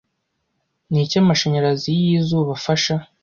[0.91, 2.93] Niki Amashanyarazi ya izuba afasha